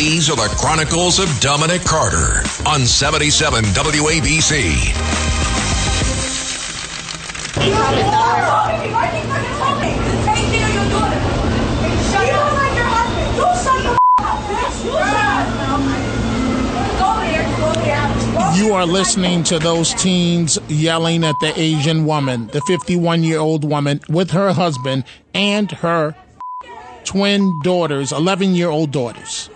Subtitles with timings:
[0.00, 4.96] These are the Chronicles of Dominic Carter on 77 WABC.
[18.56, 23.64] You are listening to those teens yelling at the Asian woman, the 51 year old
[23.64, 25.04] woman, with her husband
[25.34, 26.16] and her
[27.04, 29.50] twin daughters, 11 year old daughters.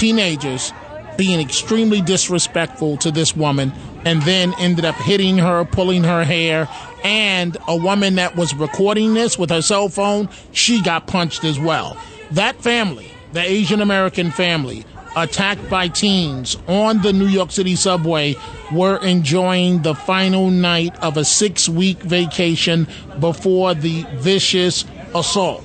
[0.00, 0.72] Teenagers
[1.18, 3.70] being extremely disrespectful to this woman
[4.06, 6.66] and then ended up hitting her, pulling her hair.
[7.04, 11.60] And a woman that was recording this with her cell phone, she got punched as
[11.60, 12.00] well.
[12.30, 18.36] That family, the Asian American family, attacked by teens on the New York City subway
[18.72, 25.62] were enjoying the final night of a six week vacation before the vicious assault.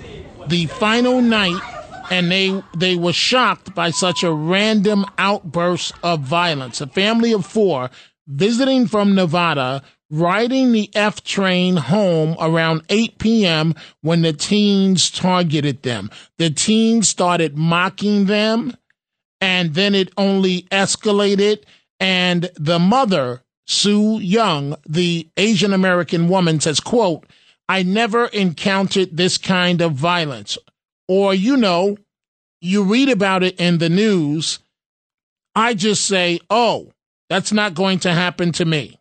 [0.48, 1.62] The final night,
[2.10, 6.82] and they, they were shocked by such a random outburst of violence.
[6.82, 7.90] A family of four
[8.28, 13.74] visiting from Nevada riding the F train home around 8 p.m.
[14.02, 16.10] when the teens targeted them.
[16.38, 18.76] The teens started mocking them
[19.42, 21.64] and then it only escalated.
[22.00, 27.26] And the mother, Sue Young, the Asian American woman, says, quote,
[27.68, 30.58] I never encountered this kind of violence.
[31.08, 31.98] Or, you know,
[32.62, 34.60] you read about it in the news.
[35.56, 36.92] I just say, oh,
[37.30, 39.00] that's not going to happen to me.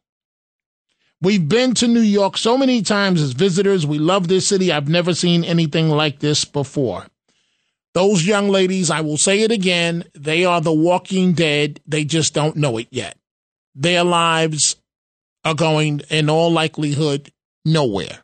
[1.21, 3.87] We've been to New York so many times as visitors.
[3.87, 4.71] We love this city.
[4.71, 7.07] I've never seen anything like this before.
[7.95, 11.81] Those young ladies, I will say it again, they are the walking dead.
[11.87, 13.17] They just don't know it yet.
[13.75, 14.77] Their lives
[15.45, 17.33] are going, in all likelihood,
[17.65, 18.24] nowhere.